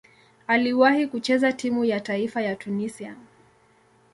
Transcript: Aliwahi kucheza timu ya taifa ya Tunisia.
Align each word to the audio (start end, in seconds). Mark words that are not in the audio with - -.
Aliwahi 0.47 1.07
kucheza 1.07 1.53
timu 1.53 1.85
ya 1.85 1.99
taifa 1.99 2.41
ya 2.41 2.55
Tunisia. 2.55 3.15